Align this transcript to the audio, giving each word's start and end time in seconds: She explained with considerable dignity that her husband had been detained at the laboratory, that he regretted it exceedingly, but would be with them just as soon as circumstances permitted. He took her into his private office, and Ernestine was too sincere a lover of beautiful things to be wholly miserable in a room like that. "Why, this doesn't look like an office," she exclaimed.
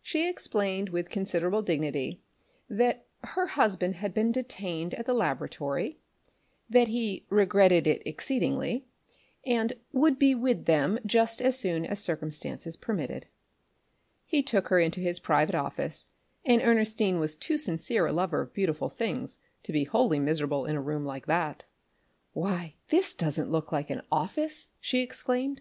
She 0.00 0.26
explained 0.26 0.88
with 0.88 1.10
considerable 1.10 1.60
dignity 1.60 2.22
that 2.66 3.04
her 3.24 3.46
husband 3.46 3.96
had 3.96 4.14
been 4.14 4.32
detained 4.32 4.94
at 4.94 5.04
the 5.04 5.12
laboratory, 5.12 5.98
that 6.70 6.88
he 6.88 7.26
regretted 7.28 7.86
it 7.86 8.02
exceedingly, 8.06 8.86
but 9.44 9.78
would 9.92 10.18
be 10.18 10.34
with 10.34 10.64
them 10.64 10.98
just 11.04 11.42
as 11.42 11.58
soon 11.58 11.84
as 11.84 12.00
circumstances 12.00 12.74
permitted. 12.74 13.26
He 14.24 14.42
took 14.42 14.68
her 14.68 14.80
into 14.80 15.00
his 15.00 15.20
private 15.20 15.54
office, 15.54 16.08
and 16.42 16.62
Ernestine 16.62 17.18
was 17.20 17.34
too 17.34 17.58
sincere 17.58 18.06
a 18.06 18.12
lover 18.14 18.40
of 18.40 18.54
beautiful 18.54 18.88
things 18.88 19.40
to 19.64 19.72
be 19.72 19.84
wholly 19.84 20.18
miserable 20.18 20.64
in 20.64 20.76
a 20.76 20.80
room 20.80 21.04
like 21.04 21.26
that. 21.26 21.66
"Why, 22.32 22.76
this 22.88 23.12
doesn't 23.14 23.52
look 23.52 23.72
like 23.72 23.90
an 23.90 24.00
office," 24.10 24.70
she 24.80 25.00
exclaimed. 25.00 25.60